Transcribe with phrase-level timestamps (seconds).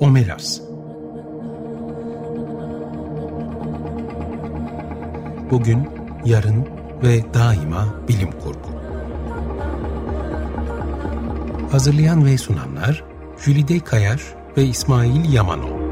[0.00, 0.60] Omelas
[5.50, 5.88] Bugün,
[6.24, 6.66] yarın
[7.02, 8.68] ve daima bilim kurgu.
[11.70, 13.04] Hazırlayan ve sunanlar
[13.44, 14.22] Jülide Kayar
[14.56, 15.82] ve İsmail Yamanov.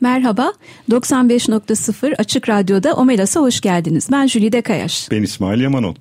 [0.00, 0.52] Merhaba,
[0.90, 4.08] 95.0 Açık Radyo'da Omelas'a hoş geldiniz.
[4.12, 5.10] Ben Jülide Kayaş.
[5.10, 5.94] Ben İsmail Yamanol.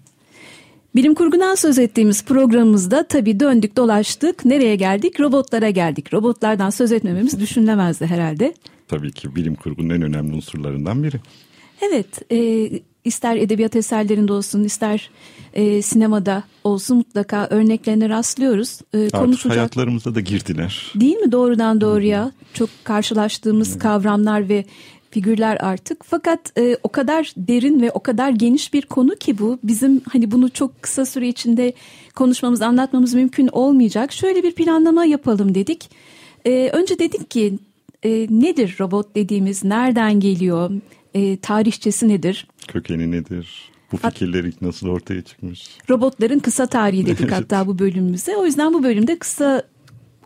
[1.00, 4.46] Bilim kurgundan söz ettiğimiz programımızda tabii döndük dolaştık.
[4.46, 5.20] Nereye geldik?
[5.20, 6.14] Robotlara geldik.
[6.14, 8.54] Robotlardan söz etmememiz düşünülemezdi herhalde.
[8.88, 11.16] Tabii ki bilim kurgunun en önemli unsurlarından biri.
[11.82, 12.70] Evet, e,
[13.04, 15.10] ister edebiyat eserlerinde olsun, ister
[15.54, 18.80] e, sinemada olsun mutlaka örneklerine rastlıyoruz.
[18.94, 19.58] E, Artık konuşacak...
[19.58, 20.92] hayatlarımıza da girdiler.
[20.96, 22.32] Değil mi doğrudan doğruya?
[22.54, 23.82] Çok karşılaştığımız evet.
[23.82, 24.66] kavramlar ve
[25.12, 26.06] figürler artık.
[26.06, 29.60] Fakat e, o kadar derin ve o kadar geniş bir konu ki bu.
[29.64, 31.74] Bizim hani bunu çok kısa süre içinde
[32.16, 34.12] konuşmamız, anlatmamız mümkün olmayacak.
[34.12, 35.90] Şöyle bir planlama yapalım dedik.
[36.46, 37.60] E, önce dedik ki
[38.04, 40.72] e, nedir robot dediğimiz, nereden geliyor,
[41.14, 42.48] e, tarihçesi nedir?
[42.68, 43.72] Kökeni nedir?
[43.92, 45.70] Bu fikirler ilk nasıl ortaya çıkmış?
[45.90, 47.34] Robotların kısa tarihi dedik evet.
[47.34, 48.38] hatta bu bölümümüze.
[48.38, 49.64] O yüzden bu bölümde kısa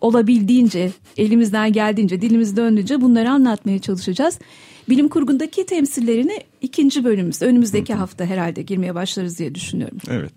[0.02, 4.39] olabildiğince, elimizden geldiğince, dilimiz döndüğünce bunları anlatmaya çalışacağız.
[4.89, 9.98] Bilim kurgundaki temsillerini ikinci bölümümüzde, önümüzdeki hafta herhalde girmeye başlarız diye düşünüyorum.
[10.09, 10.34] Evet.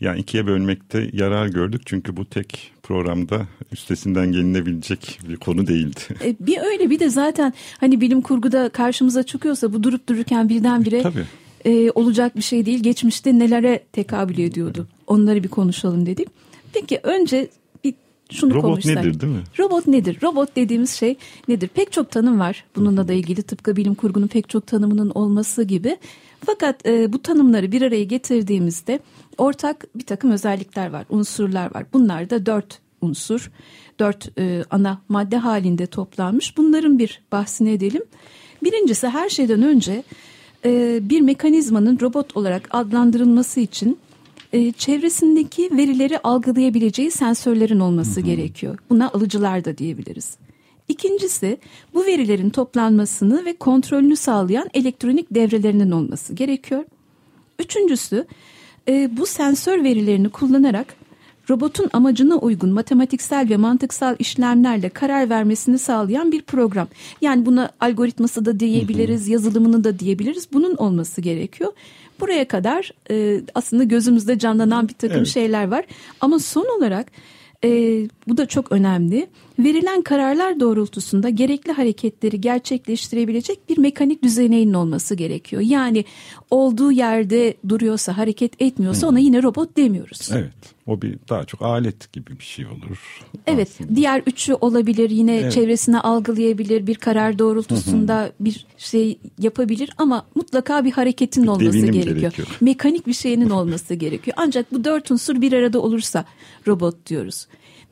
[0.00, 6.00] Yani ikiye bölmekte yarar gördük çünkü bu tek programda üstesinden gelinebilecek bir konu değildi.
[6.24, 11.02] E, bir öyle bir de zaten hani bilim kurguda karşımıza çıkıyorsa bu durup dururken birdenbire
[11.02, 11.24] Tabii.
[11.64, 12.82] E, olacak bir şey değil.
[12.82, 16.28] Geçmişte nelere tekabül ediyordu onları bir konuşalım dedik.
[16.72, 17.48] Peki önce
[18.30, 18.96] şunu Robot konuşsak.
[18.96, 19.42] Nedir değil mi?
[19.58, 20.18] Robot nedir?
[20.22, 21.16] Robot dediğimiz şey
[21.48, 21.68] nedir?
[21.68, 25.96] Pek çok tanım var bununla da ilgili tıpkı bilim kurgunun pek çok tanımının olması gibi.
[26.46, 29.00] Fakat e, bu tanımları bir araya getirdiğimizde
[29.38, 31.84] ortak bir takım özellikler var, unsurlar var.
[31.92, 33.50] Bunlar da dört unsur,
[34.00, 36.56] dört e, ana madde halinde toplanmış.
[36.56, 38.02] Bunların bir bahsini edelim.
[38.64, 40.02] Birincisi her şeyden önce
[40.64, 43.98] e, bir mekanizmanın robot olarak adlandırılması için
[44.52, 48.26] e, çevresindeki verileri algılayabileceği sensörlerin olması hı hı.
[48.26, 48.78] gerekiyor.
[48.90, 50.36] Buna alıcılar da diyebiliriz.
[50.88, 51.58] İkincisi
[51.94, 56.84] bu verilerin toplanmasını ve kontrolünü sağlayan elektronik devrelerinin olması gerekiyor.
[57.58, 58.26] Üçüncüsü
[58.88, 60.94] e, bu sensör verilerini kullanarak
[61.50, 66.88] robotun amacına uygun matematiksel ve mantıksal işlemlerle karar vermesini sağlayan bir program.
[67.20, 70.48] Yani buna algoritması da diyebiliriz, yazılımını da diyebiliriz.
[70.52, 71.72] Bunun olması gerekiyor.
[72.20, 75.26] Buraya kadar e, aslında gözümüzde canlanan bir takım evet.
[75.26, 75.84] şeyler var.
[76.20, 77.06] Ama son olarak
[77.64, 77.70] e,
[78.28, 79.28] bu da çok önemli.
[79.58, 85.62] Verilen kararlar doğrultusunda gerekli hareketleri gerçekleştirebilecek bir mekanik düzeneğinin olması gerekiyor.
[85.62, 86.04] Yani
[86.50, 90.30] olduğu yerde duruyorsa, hareket etmiyorsa ona yine robot demiyoruz.
[90.32, 90.78] Evet.
[90.86, 93.24] O bir daha çok alet gibi bir şey olur.
[93.46, 93.68] Evet.
[93.74, 93.96] Aslında.
[93.96, 95.10] Diğer üçü olabilir.
[95.10, 95.52] Yine evet.
[95.52, 96.86] çevresine algılayabilir.
[96.86, 98.32] Bir karar doğrultusunda hı hı.
[98.40, 102.16] bir şey yapabilir ama mutlaka bir hareketin bir olması gerekiyor.
[102.16, 102.48] gerekiyor.
[102.60, 104.36] Mekanik bir şeyinin olması gerekiyor.
[104.40, 106.24] Ancak bu dört unsur bir arada olursa
[106.66, 107.46] robot diyoruz.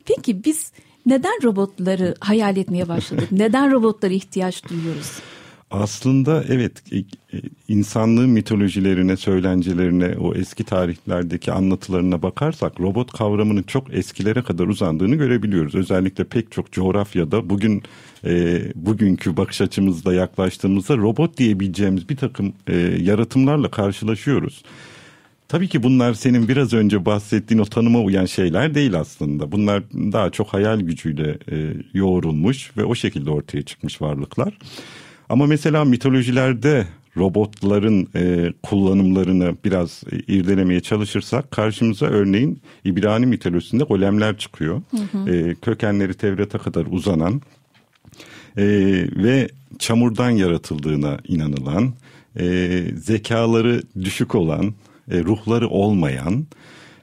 [0.05, 0.73] Peki biz
[1.07, 3.29] neden robotları hayal etmeye başladık?
[3.33, 5.13] neden robotlara ihtiyaç duyuyoruz?
[5.71, 7.05] Aslında evet e, e,
[7.69, 15.75] insanlığın mitolojilerine, söylencelerine, o eski tarihlerdeki anlatılarına bakarsak robot kavramının çok eskilere kadar uzandığını görebiliyoruz.
[15.75, 17.83] Özellikle pek çok coğrafyada bugün
[18.25, 24.63] e, bugünkü bakış açımızda yaklaştığımızda robot diyebileceğimiz bir takım e, yaratımlarla karşılaşıyoruz.
[25.49, 29.53] Tabii ki bunlar senin biraz önce bahsettiğin o tanıma uyan şeyler değil aslında.
[29.53, 34.59] Bunlar daha çok hayal gücüyle e, yoğrulmuş ve o şekilde ortaya çıkmış varlıklar.
[35.29, 36.87] Ama mesela mitolojilerde
[37.17, 44.83] robotların e, kullanımlarını biraz e, irdelemeye çalışırsak karşımıza örneğin İbrani mitolojisinde golemler çıkıyor.
[44.91, 45.31] Hı hı.
[45.31, 47.43] E, kökenleri Tevrat'a kadar uzanan
[48.57, 48.65] e,
[49.17, 49.49] ve
[49.79, 51.93] çamurdan yaratıldığına inanılan,
[52.41, 54.75] e, zekaları düşük olan,
[55.11, 56.47] e, ruhları olmayan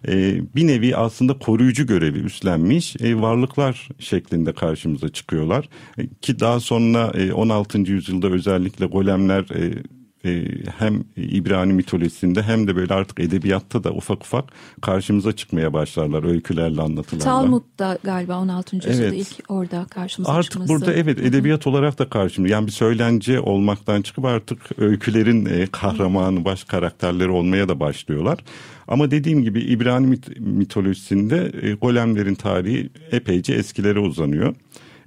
[0.07, 5.69] e, bir nevi aslında koruyucu görevi üstlenmiş e, varlıklar şeklinde karşımıza çıkıyorlar.
[5.97, 7.77] E, ki daha sonra e, 16.
[7.77, 9.83] yüzyılda özellikle golemler e,
[10.25, 10.45] e,
[10.77, 14.45] hem İbrani mitolojisinde hem de böyle artık edebiyatta da ufak ufak
[14.81, 17.23] karşımıza çıkmaya başlarlar öykülerle anlatılarla.
[17.23, 18.75] Talmud'da galiba 16.
[18.75, 19.13] yüzyılda evet.
[19.13, 20.73] ilk orada karşımıza artık çıkması.
[20.73, 25.67] Artık burada evet edebiyat olarak da karşımıza yani bir söylence olmaktan çıkıp artık öykülerin e,
[25.71, 28.39] kahramanı baş karakterleri olmaya da başlıyorlar.
[28.87, 34.55] Ama dediğim gibi İbrani mit mitolojisinde e, golemlerin tarihi epeyce eskilere uzanıyor.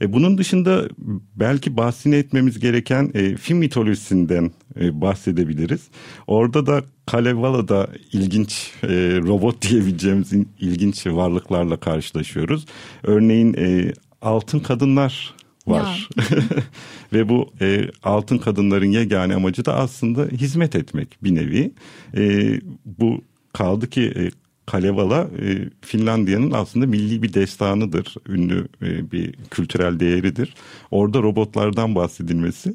[0.00, 0.88] E, bunun dışında
[1.36, 4.50] belki bahsini etmemiz gereken e, film mitolojisinden
[4.80, 5.80] e, bahsedebiliriz.
[6.26, 8.88] Orada da Kalevala'da ilginç e,
[9.22, 12.66] robot diyebileceğimiz ilginç varlıklarla karşılaşıyoruz.
[13.02, 15.34] Örneğin e, altın kadınlar
[15.66, 16.08] var.
[17.12, 21.72] Ve bu e, altın kadınların yegane amacı da aslında hizmet etmek bir nevi.
[22.16, 22.54] E,
[22.84, 24.30] bu kaldı ki e,
[24.66, 28.14] Kalevala e, Finlandiya'nın aslında milli bir destanıdır.
[28.28, 30.54] Ünlü e, bir kültürel değeridir.
[30.90, 32.74] Orada robotlardan bahsedilmesi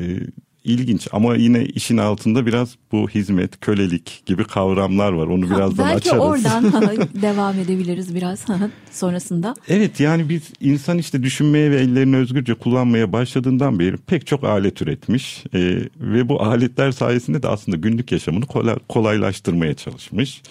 [0.00, 0.20] e,
[0.66, 5.26] ilginç ama yine işin altında biraz bu hizmet, kölelik gibi kavramlar var.
[5.26, 6.44] Onu ha, birazdan belki açarız.
[6.44, 8.44] Belki oradan devam edebiliriz biraz
[8.90, 9.54] sonrasında.
[9.68, 14.82] Evet yani biz insan işte düşünmeye ve ellerini özgürce kullanmaya başladığından beri pek çok alet
[14.82, 15.44] üretmiş.
[15.54, 20.42] Ee, ve bu aletler sayesinde de aslında günlük yaşamını kolay, kolaylaştırmaya çalışmış.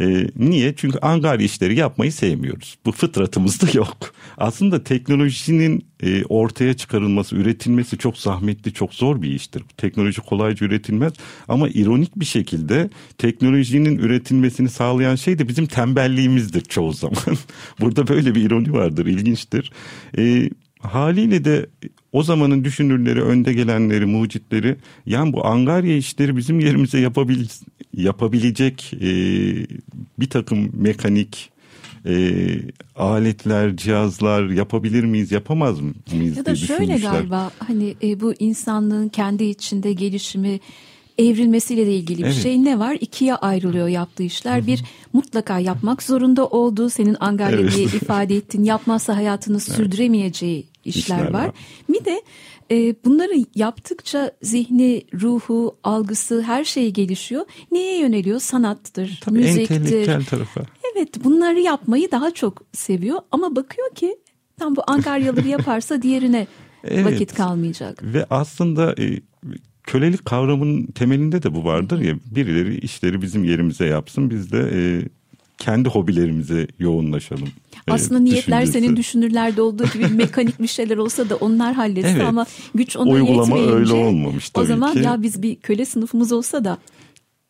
[0.00, 0.74] Ee, niye?
[0.76, 2.78] Çünkü angarya işleri yapmayı sevmiyoruz.
[2.86, 4.14] Bu fıtratımızda yok.
[4.38, 9.62] Aslında teknolojinin e, ortaya çıkarılması, üretilmesi çok zahmetli, çok zor bir iştir.
[9.76, 11.12] Teknoloji kolayca üretilmez
[11.48, 17.36] ama ironik bir şekilde teknolojinin üretilmesini sağlayan şey de bizim tembelliğimizdir çoğu zaman.
[17.80, 19.72] Burada böyle bir ironi vardır, ilginçtir.
[20.18, 21.66] E, haliyle de
[22.12, 27.46] o zamanın düşünürleri, önde gelenleri, mucitleri yani bu angarya işleri bizim yerimize yapabil,
[27.96, 29.08] yapabilecek e,
[30.20, 31.53] bir takım mekanik
[32.06, 32.46] e,
[32.96, 35.76] aletler, cihazlar yapabilir miyiz, yapamaz
[36.12, 40.60] mıyız Ya da şöyle galiba hani e, bu insanlığın kendi içinde gelişimi
[41.18, 42.42] evrilmesiyle de ilgili bir evet.
[42.42, 42.96] şey ne var?
[43.00, 44.58] İkiye ayrılıyor yaptığı işler.
[44.58, 44.66] Hı-hı.
[44.66, 47.76] Bir mutlaka yapmak zorunda olduğu senin Angarya evet.
[47.76, 49.76] diye ifade ettiğin yapmazsa hayatını evet.
[49.76, 51.46] sürdüremeyeceği işler, işler var.
[51.46, 51.50] var.
[51.88, 52.22] Bir de
[52.70, 57.44] e, bunları yaptıkça zihni, ruhu, algısı her şey gelişiyor.
[57.72, 58.40] Neye yöneliyor?
[58.40, 59.74] Sanattır, Tabii müziktir.
[59.74, 60.62] entelektüel tarafı.
[60.94, 64.16] Evet bunları yapmayı daha çok seviyor ama bakıyor ki
[64.58, 66.46] tam bu Angaryaları yaparsa diğerine
[66.84, 67.06] evet.
[67.06, 68.02] vakit kalmayacak.
[68.02, 69.20] Ve aslında e,
[69.82, 74.80] kölelik kavramının temelinde de bu vardır ya birileri işleri bizim yerimize yapsın biz de e,
[75.58, 77.48] kendi hobilerimize yoğunlaşalım.
[77.88, 78.84] E, Aslında e, niyetler düşüncesi.
[78.84, 82.24] senin düşünürlerde olduğu gibi mekanik bir şeyler olsa da onlar halletse evet.
[82.24, 84.98] ama güç ona Uygulama yetmeyince öyle olmamış tabii o zaman ki.
[84.98, 86.78] ya biz bir köle sınıfımız olsa da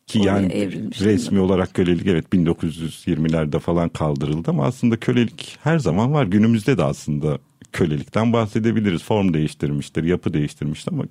[0.07, 6.25] ki yani resmi olarak kölelik evet 1920'lerde falan kaldırıldı ama aslında kölelik her zaman var.
[6.25, 7.39] Günümüzde de aslında
[7.73, 9.03] kölelikten bahsedebiliriz.
[9.03, 11.05] Form değiştirmiştir, yapı değiştirmiştir ama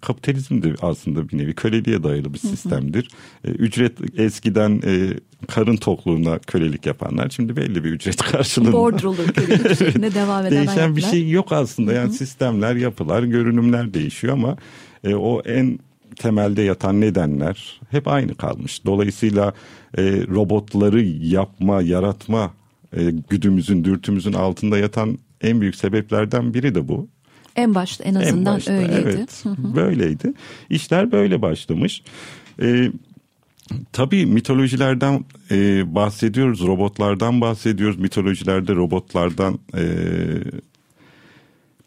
[0.00, 3.10] kapitalizm de aslında bir nevi köleliğe dayalı bir sistemdir.
[3.42, 3.52] Hı hı.
[3.52, 5.14] E, ücret eskiden e,
[5.48, 8.72] karın tokluğuna kölelik yapanlar şimdi belli bir ücret karşılığında.
[8.72, 10.96] Bordrolu kölelik şeklinde devam eden Değişen hayatlar.
[10.96, 12.16] bir şey yok aslında yani hı hı.
[12.16, 14.56] sistemler, yapılar, görünümler değişiyor ama
[15.04, 15.78] e, o en
[16.16, 18.84] temelde yatan nedenler hep aynı kalmış.
[18.86, 19.52] Dolayısıyla
[19.98, 22.54] e, robotları yapma, yaratma
[22.96, 27.08] e, güdümüzün, dürtümüzün altında yatan en büyük sebeplerden biri de bu.
[27.56, 29.02] En başta en azından en başta, öyleydi.
[29.04, 30.32] Evet, böyleydi.
[30.70, 32.02] İşler böyle başlamış.
[32.62, 32.92] Ee,
[33.92, 37.98] tabii mitolojilerden e, bahsediyoruz, robotlardan bahsediyoruz.
[37.98, 39.84] Mitolojilerde robotlardan e,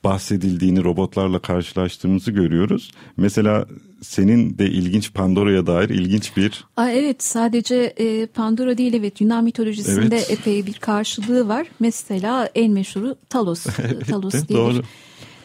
[0.03, 2.91] bahsedildiğini, robotlarla karşılaştığımızı görüyoruz.
[3.17, 3.65] Mesela
[4.01, 6.65] senin de ilginç Pandora'ya dair ilginç bir...
[6.77, 10.31] Aa, evet sadece e, Pandora değil evet Yunan mitolojisinde evet.
[10.31, 11.67] epey bir karşılığı var.
[11.79, 13.65] Mesela en meşhuru Talos.
[13.79, 14.77] evet, Talos diye doğru.
[14.77, 14.83] bir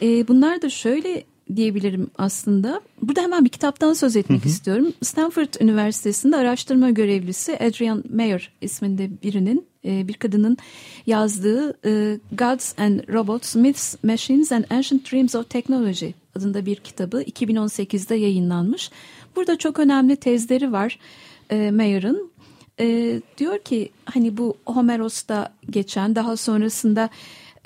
[0.03, 1.25] e, bunlar da şöyle
[1.57, 2.81] diyebilirim aslında.
[3.03, 4.49] Burada hemen bir kitaptan söz etmek hı hı.
[4.49, 4.93] istiyorum.
[5.03, 10.57] Stanford Üniversitesi'nde araştırma görevlisi Adrian Mayer isminde birinin e, bir kadının
[11.07, 17.23] yazdığı e, Gods and Robots, Myths, Machines and Ancient Dreams of Technology adında bir kitabı
[17.23, 18.91] 2018'de yayınlanmış.
[19.37, 20.99] Burada çok önemli tezleri var
[21.51, 22.31] e, Mayer'ın.
[23.39, 27.11] Diyor ki hani bu Homeros'ta geçen daha sonrasında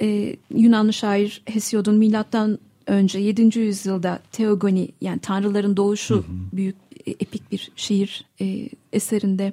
[0.01, 3.59] e, Yunanlı şair Hesiod'un milattan önce 7.
[3.59, 6.25] yüzyılda Teogoni yani tanrıların doğuşu hı hı.
[6.53, 9.53] büyük e, epik bir şiir e, eserinde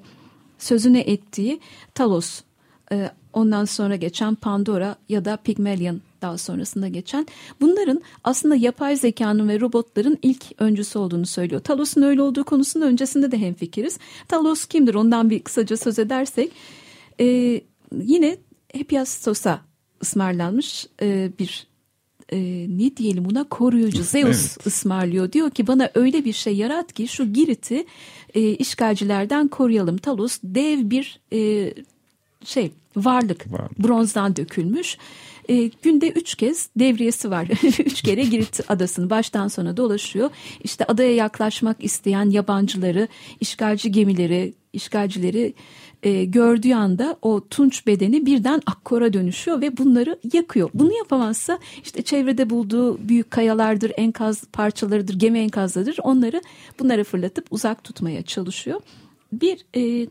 [0.57, 1.59] sözüne ettiği
[1.95, 2.41] Talos
[2.91, 7.27] e, ondan sonra geçen Pandora ya da Pygmalion daha sonrasında geçen
[7.61, 11.61] bunların aslında yapay zekanın ve robotların ilk öncüsü olduğunu söylüyor.
[11.61, 13.99] Talos'un öyle olduğu konusunda öncesinde de hemfikiriz.
[14.27, 16.51] Talos kimdir ondan bir kısaca söz edersek
[17.19, 17.25] e,
[17.91, 18.37] yine
[18.73, 19.68] Hephaistos'a
[20.01, 21.67] ısmarlanmış e, bir
[22.31, 22.37] e,
[22.69, 24.67] ne diyelim buna koruyucu Zeus evet.
[24.67, 25.31] ısmarlıyor.
[25.31, 27.85] Diyor ki bana öyle bir şey yarat ki şu Girit'i
[28.33, 29.97] e, işgalcilerden koruyalım.
[29.97, 31.73] Talos dev bir e,
[32.45, 34.97] şey varlık, varlık bronzdan dökülmüş.
[35.49, 37.47] E, günde üç kez devriyesi var.
[37.85, 40.29] üç kere Girit adasını baştan sona dolaşıyor.
[40.63, 43.07] İşte adaya yaklaşmak isteyen yabancıları,
[43.39, 45.53] işgalci gemileri, işgalcileri
[46.03, 50.69] e, gördüğü anda o tunç bedeni birden akkora dönüşüyor ve bunları yakıyor.
[50.73, 55.97] Bunu yapamazsa işte çevrede bulduğu büyük kayalardır, enkaz parçalarıdır, gemi enkazlarıdır.
[56.03, 56.41] Onları
[56.79, 58.81] bunlara fırlatıp uzak tutmaya çalışıyor.
[59.33, 60.07] Bir e,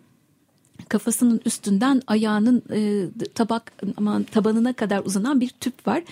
[0.89, 6.03] kafasının üstünden ayağının e, tabak aman tabanına kadar uzanan bir tüp var.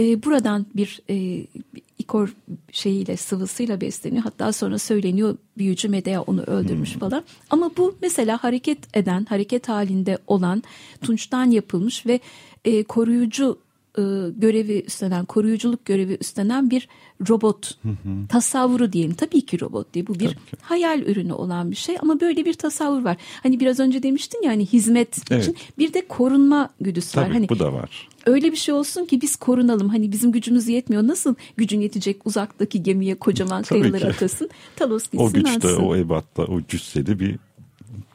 [0.00, 1.46] E, buradan bir e,
[1.98, 2.34] ikor
[2.72, 4.22] şeyiyle sıvısıyla besleniyor.
[4.22, 7.00] Hatta sonra söyleniyor büyücü Medea onu öldürmüş hmm.
[7.00, 7.24] falan.
[7.50, 10.62] Ama bu mesela hareket eden, hareket halinde olan
[11.02, 12.20] tunçtan yapılmış ve
[12.64, 13.58] e, koruyucu
[13.98, 14.02] e,
[14.36, 16.88] görevi üstlenen, koruyuculuk görevi üstlenen bir
[17.28, 18.26] robot hı hı.
[18.28, 19.14] tasavvuru diyelim.
[19.14, 20.06] Tabii ki robot değil.
[20.08, 23.16] Bu bir hayal ürünü olan bir şey ama böyle bir tasavvur var.
[23.42, 25.42] Hani biraz önce demiştin ya hani hizmet evet.
[25.42, 27.32] için bir de korunma güdüsü Tabii, var.
[27.32, 28.08] Hani bu da var.
[28.26, 29.88] Öyle bir şey olsun ki biz korunalım.
[29.88, 31.06] Hani bizim gücümüz yetmiyor.
[31.06, 34.50] Nasıl gücün yetecek uzaktaki gemiye kocaman kayaları atasın.
[34.76, 37.38] Talos gitsin O güçte, o ebatta, o cüssede bir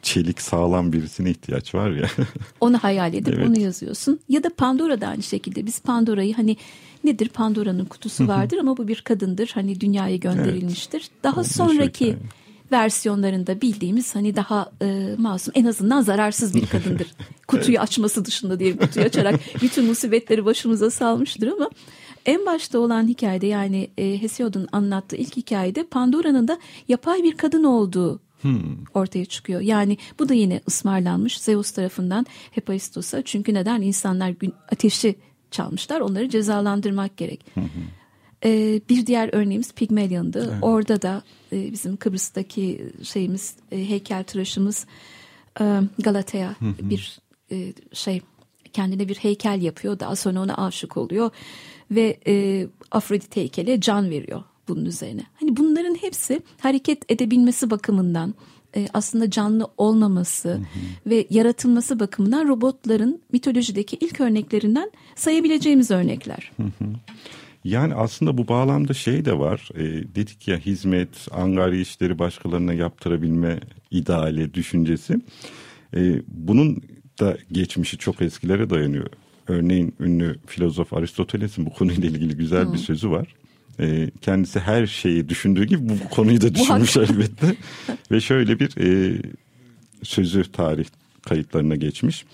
[0.01, 2.07] çelik sağlam birisine ihtiyaç var ya.
[2.61, 3.47] onu hayal edip evet.
[3.47, 4.19] onu yazıyorsun.
[4.29, 5.65] Ya da Pandora da aynı şekilde.
[5.65, 6.57] Biz Pandora'yı hani
[7.03, 9.51] nedir Pandora'nın kutusu vardır ama bu bir kadındır.
[9.53, 10.99] Hani dünyaya gönderilmiştir.
[10.99, 11.23] Evet.
[11.23, 12.17] Daha sonraki
[12.71, 17.07] versiyonlarında bildiğimiz hani daha e, masum en azından zararsız bir kadındır.
[17.47, 21.69] Kutuyu açması dışında diyelim kutuyu açarak bütün musibetleri başımıza salmıştır ama
[22.25, 27.63] en başta olan hikayede yani e, Hesiod'un anlattığı ilk hikayede Pandora'nın da yapay bir kadın
[27.63, 28.61] olduğu Hmm.
[28.93, 29.61] ortaya çıkıyor.
[29.61, 33.21] Yani bu da yine ısmarlanmış Zeus tarafından Hephaistos'a.
[33.21, 35.15] Çünkü neden insanlar gün ateşi
[35.51, 37.45] çalmışlar onları cezalandırmak gerek.
[37.53, 37.61] Hı
[38.45, 40.49] Ee, bir diğer örneğimiz Pygmalion'dı.
[40.51, 40.57] Evet.
[40.63, 44.85] Orada da e, bizim Kıbrıs'taki şeyimiz e, heykel tıraşımız
[45.61, 47.19] e, Galatea bir
[47.51, 48.21] e, şey
[48.73, 49.99] kendine bir heykel yapıyor.
[49.99, 51.31] Daha sonra ona aşık oluyor
[51.91, 55.23] ve e, Afrodite heykele can veriyor bunun üzerine.
[55.39, 58.33] Hani bunların hepsi hareket edebilmesi bakımından
[58.75, 60.61] e, aslında canlı olmaması hı hı.
[61.05, 66.51] ve yaratılması bakımından robotların mitolojideki ilk örneklerinden sayabileceğimiz örnekler.
[66.57, 66.89] Hı hı.
[67.63, 69.69] Yani aslında bu bağlamda şey de var.
[69.75, 69.83] E,
[70.15, 73.59] dedik ya hizmet, angari işleri başkalarına yaptırabilme
[73.91, 75.15] ideali, düşüncesi.
[75.95, 76.81] E, bunun
[77.19, 79.07] da geçmişi çok eskilere dayanıyor.
[79.47, 82.73] Örneğin ünlü filozof Aristoteles'in bu konuyla ilgili güzel hmm.
[82.73, 83.35] bir sözü var.
[83.79, 87.55] E, kendisi her şeyi düşündüğü gibi bu konuyu da düşünmüş elbette.
[88.11, 89.17] Ve şöyle bir e,
[90.03, 90.85] sözü tarih
[91.21, 92.25] kayıtlarına geçmiş.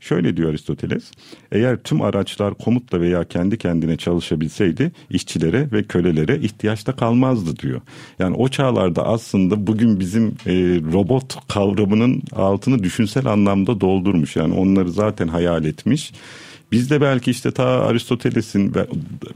[0.00, 1.10] Şöyle diyor Aristoteles,
[1.52, 7.80] eğer tüm araçlar komutla veya kendi kendine çalışabilseydi işçilere ve kölelere ihtiyaçta kalmazdı diyor.
[8.18, 10.52] Yani o çağlarda aslında bugün bizim e,
[10.92, 14.36] robot kavramının altını düşünsel anlamda doldurmuş.
[14.36, 16.12] Yani onları zaten hayal etmiş.
[16.72, 18.72] Biz de belki işte ta Aristoteles'in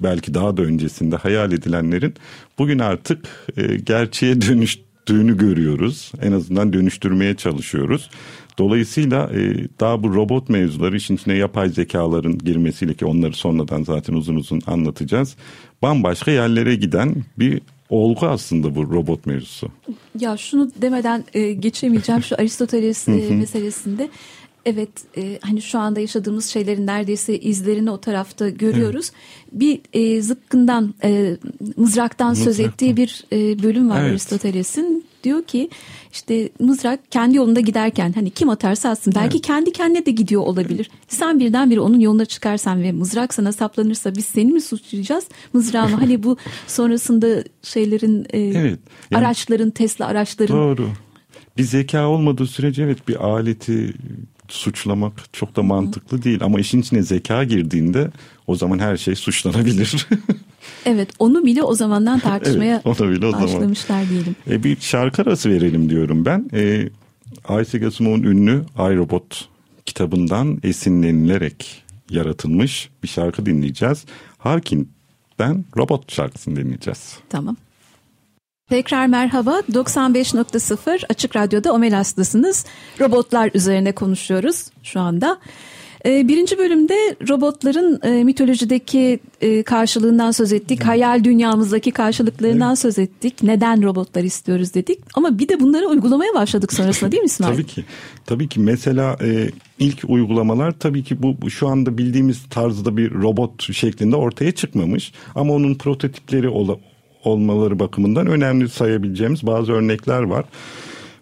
[0.03, 2.15] belki daha da öncesinde hayal edilenlerin
[2.59, 6.13] bugün artık e, gerçeğe dönüştüğünü görüyoruz.
[6.23, 8.11] En azından dönüştürmeye çalışıyoruz.
[8.59, 14.15] Dolayısıyla e, daha bu robot mevzuları işin içine yapay zekaların girmesiyle ki onları sonradan zaten
[14.15, 15.37] uzun uzun anlatacağız.
[15.83, 17.61] Bambaşka yerlere giden bir
[17.91, 19.69] olgu aslında bu robot mevzusu.
[20.19, 24.09] Ya şunu demeden e, geçemeyeceğim şu Aristoteles e, meselesinde.
[24.67, 29.11] Evet e, hani şu anda yaşadığımız şeylerin neredeyse izlerini o tarafta görüyoruz.
[29.13, 29.53] Evet.
[29.53, 31.37] Bir e, zıpkından e,
[31.77, 32.45] mızraktan Mızrak.
[32.45, 34.11] söz ettiği bir e, bölüm var evet.
[34.11, 35.05] Aristoteles'in.
[35.25, 35.71] Diyor ki
[36.13, 39.47] işte mızrak kendi yolunda giderken hani kim atarsa atsın belki evet.
[39.47, 40.91] kendi kendine de gidiyor olabilir.
[41.09, 46.23] Sen birdenbire onun yoluna çıkarsan ve mızrak sana saplanırsa biz seni mi suçlayacağız mızrağımı hani
[46.23, 48.79] bu sonrasında şeylerin e, evet.
[49.11, 50.57] yani, araçların Tesla araçların.
[50.57, 50.89] Doğru.
[51.57, 53.95] Bir zeka olmadığı sürece evet bir aleti
[54.49, 58.11] suçlamak çok da mantıklı değil ama işin içine zeka girdiğinde
[58.47, 60.09] o zaman her şey suçlanabilir.
[60.87, 64.09] evet onu bile o zamandan tartışmaya evet, onu bile o başlamışlar zaman.
[64.09, 64.37] diyelim.
[64.51, 66.51] E, bir şarkı arası verelim diyorum ben.
[66.55, 66.89] E,
[67.45, 69.49] Isaac Asimov'un ünlü iRobot
[69.87, 74.05] kitabından esinlenilerek yaratılmış bir şarkı dinleyeceğiz.
[74.39, 77.19] Harkin'den robot şarkısını dinleyeceğiz.
[77.29, 77.57] Tamam.
[78.69, 79.63] Tekrar merhaba.
[79.73, 82.67] 95.0 Açık Radyo'da Omelas'tasınız.
[83.01, 85.41] Robotlar üzerine konuşuyoruz şu anda.
[86.07, 86.95] Ee, birinci bölümde
[87.29, 90.85] robotların e, mitolojideki e, karşılığından söz ettik.
[90.85, 92.79] Hayal dünyamızdaki karşılıklarından evet.
[92.79, 93.43] söz ettik.
[93.43, 94.99] Neden robotlar istiyoruz dedik.
[95.15, 97.53] Ama bir de bunları uygulamaya başladık sonrasında değil mi İsmail?
[97.53, 97.85] tabii ki.
[98.27, 98.61] Tabii ki.
[98.61, 104.53] Mesela e, ilk uygulamalar tabii ki bu, şu anda bildiğimiz tarzda bir robot şeklinde ortaya
[104.53, 105.13] çıkmamış.
[105.35, 106.49] Ama onun prototipleri
[107.25, 110.45] olmaları bakımından önemli sayabileceğimiz bazı örnekler var.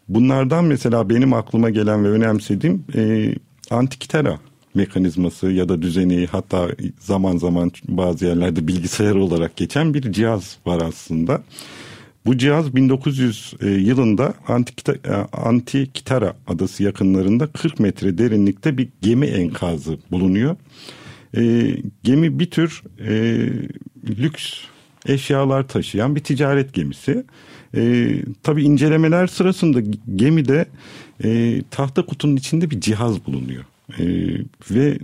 [0.09, 3.35] Bunlardan mesela benim aklıma gelen ve önemsediğim e,
[3.71, 4.39] Antikythera
[4.75, 6.69] mekanizması ya da düzeni hatta
[6.99, 11.43] zaman zaman bazı yerlerde bilgisayar olarak geçen bir cihaz var aslında.
[12.27, 19.99] Bu cihaz 1900 e, yılında e, Antikitara adası yakınlarında 40 metre derinlikte bir gemi enkazı
[20.11, 20.57] bulunuyor.
[21.37, 23.13] E, gemi bir tür e,
[24.09, 24.72] lüks
[25.07, 27.25] eşyalar taşıyan bir ticaret gemisi.
[27.77, 29.81] E, tabii incelemeler sırasında
[30.17, 30.67] gemide
[31.25, 33.65] e, tahta kutunun içinde bir cihaz bulunuyor.
[33.99, 34.05] E,
[34.71, 34.99] ve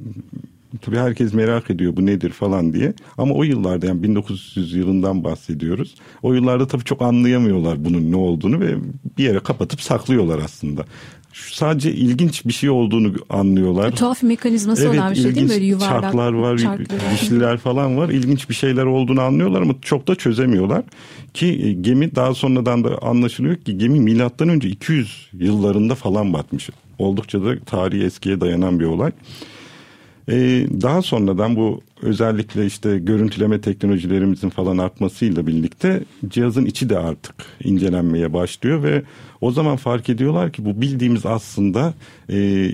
[0.81, 2.95] tabii herkes merak ediyor bu nedir falan diye.
[3.19, 5.95] Ama o yıllarda yani 1900 yılından bahsediyoruz.
[6.23, 8.75] O yıllarda tabii çok anlayamıyorlar bunun ne olduğunu ve
[9.19, 10.85] bir yere kapatıp saklıyorlar aslında
[11.53, 13.97] sadece ilginç bir şey olduğunu anlıyorlar.
[13.97, 15.51] Tuhaf mekanizması evet, olan bir şey değil mi?
[15.51, 17.01] Böyle yuvarlak çarklar var, çarklar.
[17.13, 18.09] dişliler falan var.
[18.09, 20.83] İlginç bir şeyler olduğunu anlıyorlar ama çok da çözemiyorlar.
[21.35, 26.71] Ki e, gemi daha sonradan da anlaşılıyor ki gemi milattan önce 200 yıllarında falan batmış.
[26.99, 29.13] Oldukça da tarihi eskiye dayanan bir olay.
[30.31, 37.35] Ee, daha sonradan bu özellikle işte görüntüleme teknolojilerimizin falan artmasıyla birlikte cihazın içi de artık
[37.65, 39.03] incelenmeye başlıyor ve
[39.41, 41.95] o zaman fark ediyorlar ki bu bildiğimiz aslında
[42.31, 42.71] e,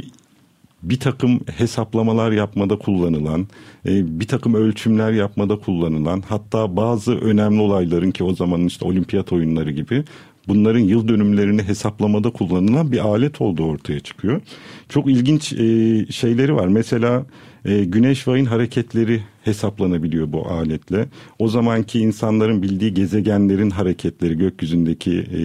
[0.83, 3.47] bir takım hesaplamalar yapmada kullanılan,
[3.87, 9.33] e, bir takım ölçümler yapmada kullanılan, hatta bazı önemli olayların ki o zamanın işte olimpiyat
[9.33, 10.05] oyunları gibi
[10.49, 14.41] bunların yıl dönümlerini hesaplamada kullanılan bir alet olduğu ortaya çıkıyor.
[14.89, 16.69] Çok ilginç e, şeyleri var.
[16.69, 17.27] Mesela
[17.65, 21.09] e, güneş ve ayın hareketleri hesaplanabiliyor bu aletle.
[21.39, 25.41] O zamanki insanların bildiği gezegenlerin hareketleri gökyüzündeki e,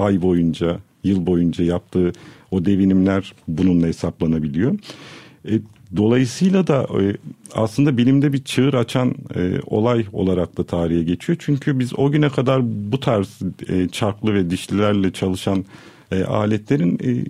[0.00, 2.12] ay boyunca, yıl boyunca yaptığı
[2.50, 4.78] o devinimler bununla hesaplanabiliyor.
[5.48, 5.52] E,
[5.96, 7.16] dolayısıyla da e,
[7.54, 11.36] aslında bilimde bir çığır açan e, olay olarak da tarihe geçiyor.
[11.40, 12.62] Çünkü biz o güne kadar
[12.92, 13.38] bu tarz
[13.68, 15.64] e, çarklı ve dişlilerle çalışan
[16.12, 17.24] e, aletlerin e,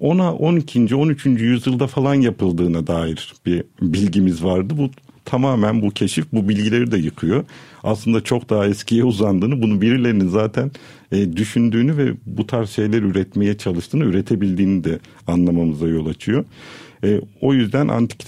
[0.00, 0.94] ona 12.
[0.96, 1.26] 13.
[1.26, 4.74] yüzyılda falan yapıldığına dair bir bilgimiz vardı.
[4.78, 4.90] Bu
[5.24, 7.44] tamamen bu keşif bu bilgileri de yıkıyor.
[7.82, 10.70] Aslında çok daha eskiye uzandığını, bunu birilerinin zaten
[11.12, 16.44] e, düşündüğünü ve bu tarz şeyler üretmeye çalıştığını, üretebildiğini de anlamamıza yol açıyor.
[17.04, 18.26] E, o yüzden antik,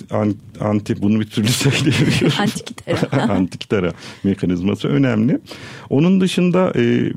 [0.61, 2.39] anti bunu bir türlü söyleyemiyorum.
[2.39, 3.23] Antikitera.
[3.33, 3.93] Antikitera
[4.25, 5.39] mekanizması önemli.
[5.91, 7.13] Onun dışında e,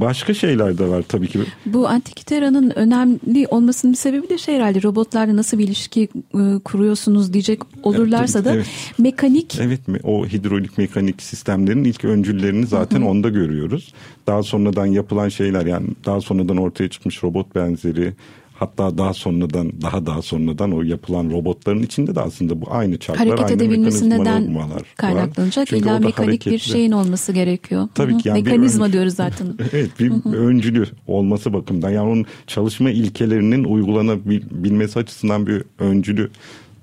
[0.00, 1.38] başka şeyler de var tabii ki.
[1.66, 7.32] Bu antikitera'nın önemli olmasının bir sebebi de şey herhalde robotlarla nasıl bir ilişki e, kuruyorsunuz
[7.32, 8.66] diyecek olurlarsa da evet.
[8.98, 9.58] mekanik.
[9.60, 13.08] Evet o hidrolik mekanik sistemlerin ilk öncüllerini zaten Hı-hı.
[13.08, 13.92] onda görüyoruz.
[14.26, 18.12] Daha sonradan yapılan şeyler yani daha sonradan ortaya çıkmış robot benzeri
[18.58, 23.28] Hatta daha sonradan daha daha sonradan o yapılan robotların içinde de aslında bu aynı çarklar
[23.28, 24.54] Hareket aynı edebilmesi neden
[24.96, 25.66] kaynaklanacak?
[25.66, 26.52] Çünkü İlla mekanik hareketli.
[26.52, 27.88] bir şeyin olması gerekiyor.
[27.94, 29.46] Tabii ki yani Mekanizma diyoruz zaten.
[29.72, 36.30] evet bir öncülü olması bakımından yani onun çalışma ilkelerinin uygulanabilmesi açısından bir öncülü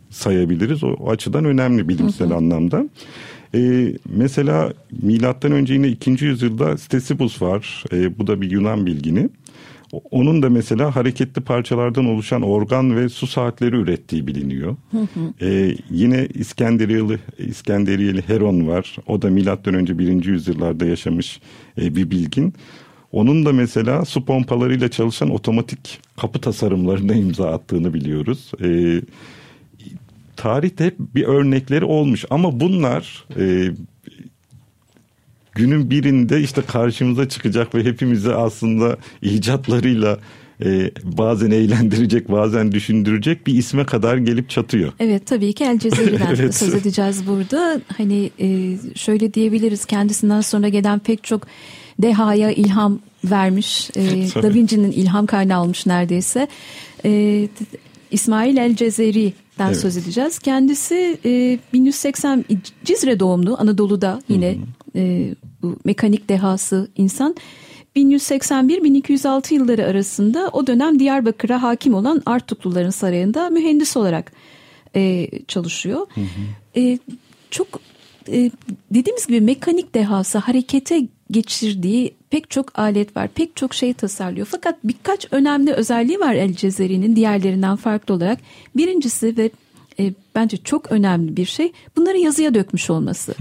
[0.10, 0.84] sayabiliriz.
[0.84, 2.86] O açıdan önemli bilimsel anlamda.
[3.56, 6.26] Ee, mesela milattan önce yine 2.
[6.26, 7.84] yüzyılda Stesibus var.
[7.94, 9.30] Ee, bu da bir Yunan bilgini.
[10.12, 14.76] Onun da mesela hareketli parçalardan oluşan organ ve su saatleri ürettiği biliniyor.
[15.42, 18.98] Ee, yine İskenderiyeli, İskenderiyeli Heron var.
[19.08, 21.40] O da milattan önce birinci yüzyıllarda yaşamış
[21.82, 22.54] e, bir bilgin.
[23.12, 28.52] Onun da mesela su pompalarıyla çalışan otomatik kapı tasarımlarına imza attığını biliyoruz.
[28.64, 29.02] Ee,
[30.36, 33.72] tarihte hep bir örnekleri olmuş ama bunlar e,
[35.56, 40.20] günün birinde işte karşımıza çıkacak ve hepimizi aslında icatlarıyla
[40.66, 44.94] e, bazen eğlendirecek bazen düşündürecek bir isme kadar gelip çatıyor.
[45.00, 46.56] Evet tabii ki El Cezeri'den evet.
[46.56, 47.82] söz edeceğiz burada.
[47.98, 51.48] Hani e, şöyle diyebiliriz kendisinden sonra gelen pek çok
[52.02, 53.89] dehaya ilham vermiş.
[53.96, 54.02] E,
[54.44, 56.48] da Vinci'nin ilham kaynağı almış neredeyse.
[57.06, 57.48] E,
[58.12, 58.76] İsmail El
[59.58, 59.82] Cezeri'den evet.
[59.82, 60.39] söz edeceğiz.
[60.39, 62.46] Kendisi e, 1180
[62.86, 64.58] Cizre doğumlu Anadolu'da yine
[64.96, 67.36] e, bu mekanik dehası insan.
[67.96, 74.32] 1181-1206 yılları arasında o dönem Diyarbakır'a hakim olan Artukluların sarayında mühendis olarak
[74.96, 76.08] e, çalışıyor.
[76.16, 76.80] Hı hı.
[76.80, 77.00] E,
[77.52, 77.68] çok
[78.28, 78.52] e,
[78.92, 83.28] dediğimiz gibi mekanik dehası harekete geçirdiği pek çok alet var.
[83.28, 84.48] Pek çok şey tasarlıyor.
[84.52, 88.40] Fakat birkaç önemli özelliği var El Cezeri'nin diğerlerinden farklı olarak.
[88.76, 89.52] Birincisi ve
[90.00, 93.36] e, bence çok önemli bir şey bunları yazıya dökmüş olması.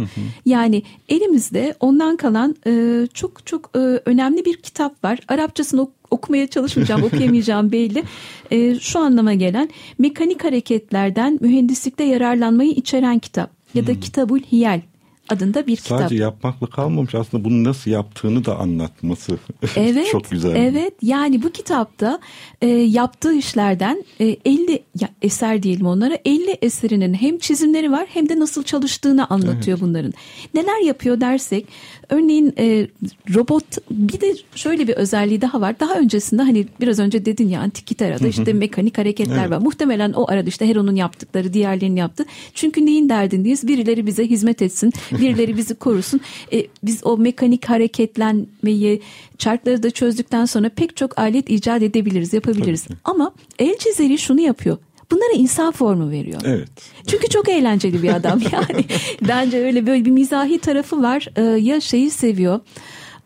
[0.47, 5.19] Yani elimizde ondan kalan e, çok çok e, önemli bir kitap var.
[5.29, 8.03] Arapçasını ok- okumaya çalışmayacağım, okuyamayacağım belli.
[8.51, 9.69] E, şu anlama gelen
[9.99, 14.81] mekanik hareketlerden mühendislikte yararlanmayı içeren kitap ya da Kitabul Hiyel
[15.29, 16.01] adında bir kitap.
[16.01, 19.39] Sadece yapmakla kalmamış aslında bunu nasıl yaptığını da anlatması
[19.77, 20.57] evet, çok güzel.
[20.57, 22.21] Evet yani bu kitapta
[22.63, 28.29] e, yaptığı işlerden e, 50 ya, eser diyelim onlara 50 eserinin hem çizimleri var hem
[28.29, 29.89] de nasıl çalıştığını anlatıyor evet.
[29.89, 30.13] bunların.
[30.55, 31.67] Neler yapıyor dersek
[32.13, 32.87] örneğin e,
[33.35, 35.81] robot bir de şöyle bir özelliği daha var.
[35.81, 39.51] Daha öncesinde hani biraz önce dedin ya antik gitarada işte mekanik hareketler evet.
[39.51, 39.59] var.
[39.59, 42.25] Muhtemelen o arada işte Heron'un yaptıkları diğerlerinin yaptı.
[42.55, 43.69] Çünkü neyin derdindeyiz?
[43.69, 44.93] Birileri bize hizmet etsin.
[45.21, 46.21] Birileri bizi korusun.
[46.53, 49.03] E, biz o mekanik hareketlenmeyi
[49.39, 52.87] çarkları da çözdükten sonra pek çok alet icat edebiliriz, yapabiliriz.
[53.05, 54.79] Ama El Cezeri şunu yapıyor
[55.13, 56.41] bunlara insan formu veriyor.
[56.45, 56.69] Evet.
[57.07, 58.85] Çünkü çok eğlenceli bir adam yani.
[59.29, 61.29] Bence öyle böyle bir mizahi tarafı var.
[61.37, 62.61] Ee, ya şeyi seviyor.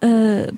[0.05, 0.09] E,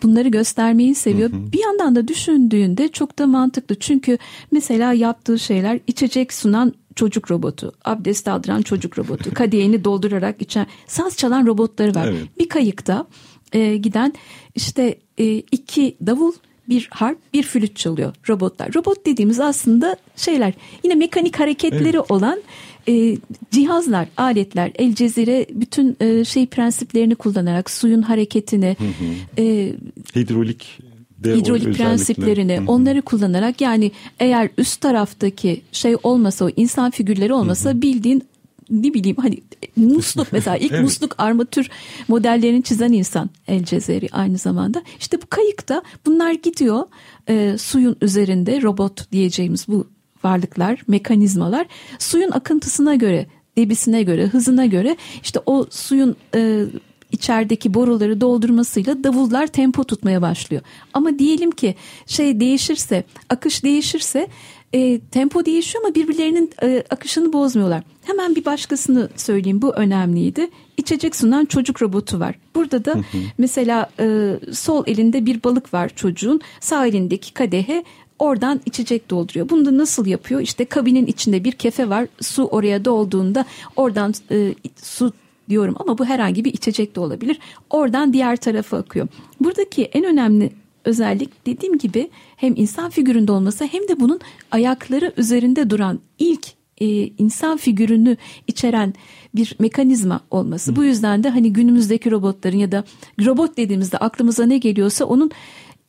[0.02, 1.32] bunları göstermeyi seviyor.
[1.32, 1.52] Hı hı.
[1.52, 3.74] Bir yandan da düşündüğünde çok da mantıklı.
[3.74, 4.18] Çünkü
[4.50, 11.16] mesela yaptığı şeyler içecek sunan çocuk robotu, abdest aldıran çocuk robotu, kadehini doldurarak içen saz
[11.16, 12.06] çalan robotları var.
[12.06, 12.22] Evet.
[12.38, 13.06] Bir kayıkta
[13.52, 14.12] e, giden
[14.54, 16.32] işte e, iki davul,
[16.68, 18.74] bir harp, bir flüt çalıyor robotlar.
[18.74, 20.52] Robot dediğimiz aslında şeyler
[20.84, 22.10] yine mekanik hareketleri evet.
[22.10, 22.40] olan
[22.88, 23.16] e,
[23.50, 24.72] cihazlar, aletler.
[24.74, 29.42] El Cezire bütün e, şey prensiplerini kullanarak suyun hareketini, hı hı.
[29.42, 29.74] E,
[30.16, 30.78] hidrolik
[31.24, 32.64] hidrolik prensiplerini Hı-hı.
[32.66, 37.82] onları kullanarak yani eğer üst taraftaki şey olmasa o insan figürleri olmasa Hı-hı.
[37.82, 38.22] bildiğin
[38.70, 39.38] ne bileyim hani
[39.76, 40.82] musluk mesela ilk evet.
[40.82, 41.70] musluk armatür
[42.08, 44.82] modellerini çizen insan El Cezeri aynı zamanda.
[45.00, 46.82] İşte bu kayıkta bunlar gidiyor
[47.28, 49.86] e, suyun üzerinde robot diyeceğimiz bu
[50.24, 51.66] varlıklar, mekanizmalar
[51.98, 53.26] suyun akıntısına göre,
[53.58, 56.64] debisine göre, hızına göre işte o suyun e,
[57.12, 60.62] içerideki boruları doldurmasıyla davullar tempo tutmaya başlıyor.
[60.94, 61.74] Ama diyelim ki
[62.06, 64.28] şey değişirse, akış değişirse
[64.72, 67.82] e, tempo değişiyor ama birbirlerinin e, akışını bozmuyorlar.
[68.04, 70.50] Hemen bir başkasını söyleyeyim bu önemliydi.
[70.76, 72.34] İçecek sunan çocuk robotu var.
[72.54, 72.94] Burada da
[73.38, 77.84] mesela e, sol elinde bir balık var çocuğun sağ elindeki kadehe
[78.18, 79.48] oradan içecek dolduruyor.
[79.48, 80.40] Bunu da nasıl yapıyor?
[80.40, 82.06] İşte kabinin içinde bir kefe var.
[82.20, 83.44] Su oraya dolduğunda
[83.76, 85.12] oradan e, su
[85.48, 87.38] diyorum ama bu herhangi bir içecek de olabilir.
[87.70, 89.08] Oradan diğer tarafa akıyor.
[89.40, 90.50] Buradaki en önemli
[90.84, 96.46] özellik dediğim gibi hem insan figüründe olması hem de bunun ayakları üzerinde duran ilk
[96.80, 98.94] e, insan figürünü içeren
[99.34, 100.72] bir mekanizma olması.
[100.72, 100.76] Hı.
[100.76, 102.84] Bu yüzden de hani günümüzdeki robotların ya da
[103.24, 105.30] robot dediğimizde aklımıza ne geliyorsa onun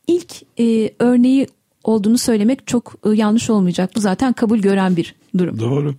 [0.06, 1.46] ilk e, örneği
[1.84, 3.90] olduğunu söylemek çok e, yanlış olmayacak.
[3.96, 5.58] Bu zaten kabul gören bir durum.
[5.60, 5.94] Doğru.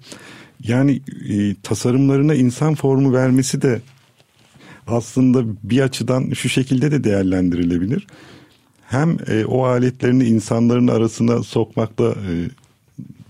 [0.67, 3.82] Yani e, tasarımlarına insan formu vermesi de
[4.88, 8.08] aslında bir açıdan şu şekilde de değerlendirilebilir.
[8.88, 12.34] Hem e, o aletlerini insanların arasına sokmakta e,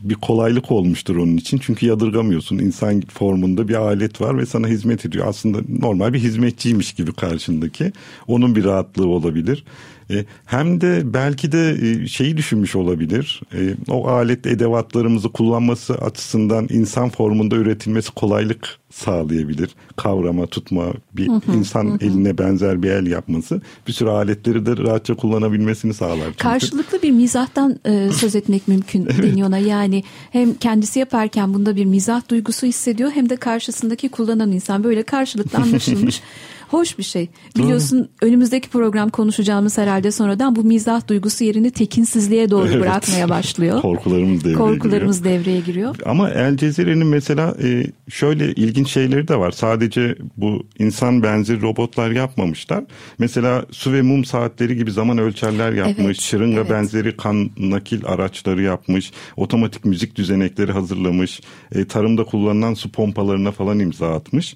[0.02, 1.58] bir kolaylık olmuştur onun için.
[1.58, 2.58] Çünkü yadırgamıyorsun.
[2.58, 5.28] İnsan formunda bir alet var ve sana hizmet ediyor.
[5.28, 7.92] Aslında normal bir hizmetçiymiş gibi karşındaki.
[8.28, 9.64] Onun bir rahatlığı olabilir.
[10.12, 13.42] E, hem de belki de e, şeyi düşünmüş olabilir.
[13.54, 19.70] E, o alet edevatlarımızı kullanması açısından insan formunda üretilmesi kolaylık sağlayabilir.
[19.96, 21.98] Kavrama, tutma, bir hı hı, insan hı.
[22.06, 26.26] eline benzer bir el yapması bir sürü aletleri de rahatça kullanabilmesini sağlar.
[26.26, 26.38] Çünkü.
[26.38, 29.24] Karşılıklı bir mizahtan e, söz etmek mümkün evet.
[29.24, 29.58] deniyor ona.
[29.58, 35.04] Yani hem kendisi yaparken bunda bir mizah duygusu hissediyor hem de karşısındaki kullanan insan böyle
[35.04, 36.22] karşılıklı anlaşılmış
[36.72, 37.30] hoş bir şey.
[37.58, 38.30] Biliyorsun Doğru.
[38.30, 42.82] önümüzdeki program konuşacağımız herhalde sonradan bu mizah duygusu yerini tekinsizliğe doğru evet.
[42.82, 43.82] bırakmaya başlıyor.
[43.82, 45.40] Korkularımız devreye Korkularımız giriyor.
[45.40, 45.96] devreye giriyor.
[46.06, 49.52] Ama El Cezire'nin mesela e, şöyle ilginç şeyleri de var.
[49.52, 52.84] Sadece bu insan benzeri robotlar yapmamışlar.
[53.20, 56.06] Mesela su ve mum saatleri gibi zaman ölçerler yapmış.
[56.06, 56.72] Evet, şırınga evet.
[56.72, 59.12] benzeri kan nakil araçları yapmış.
[59.38, 61.42] Otomatik müzik düzenekleri hazırlamış.
[61.72, 64.56] E, tarımda kullanılan su pompalarına falan imza atmış.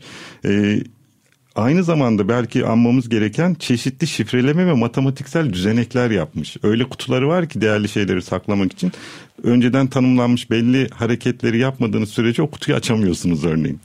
[1.56, 6.58] Aynı zamanda belki anmamız gereken çeşitli şifreleme ve matematiksel düzenekler yapmış.
[6.64, 8.92] Öyle kutuları var ki değerli şeyleri saklamak için
[9.44, 13.80] önceden tanımlanmış belli hareketleri yapmadığınız sürece o kutuyu açamıyorsunuz örneğin.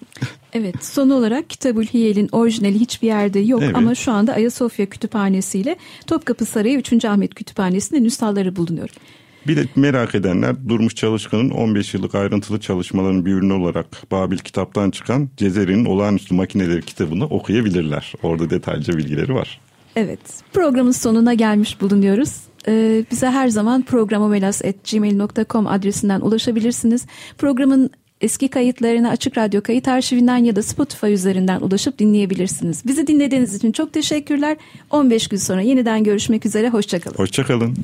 [0.52, 3.76] Evet son olarak Kitabül Hiyel'in orijinali hiçbir yerde yok evet.
[3.76, 7.04] ama şu anda Ayasofya Kütüphanesi ile Topkapı Sarayı 3.
[7.04, 8.90] Ahmet Kütüphanesi'nde nüshaları bulunuyor.
[9.46, 14.90] Bir de merak edenler Durmuş Çalışkan'ın 15 yıllık ayrıntılı çalışmaların bir ürünü olarak Babil kitaptan
[14.90, 18.12] çıkan Cezeri'nin Olağanüstü Makineleri kitabını okuyabilirler.
[18.22, 19.60] Orada detaylıca bilgileri var.
[19.96, 20.20] Evet
[20.52, 22.36] programın sonuna gelmiş bulunuyoruz.
[22.68, 27.06] Ee, bize her zaman programomelas.gmail.com adresinden ulaşabilirsiniz.
[27.38, 32.86] Programın eski kayıtlarına Açık Radyo kayıt arşivinden ya da Spotify üzerinden ulaşıp dinleyebilirsiniz.
[32.86, 34.56] Bizi dinlediğiniz için çok teşekkürler.
[34.90, 36.68] 15 gün sonra yeniden görüşmek üzere.
[36.68, 37.16] Hoşçakalın.
[37.16, 37.76] Hoşçakalın.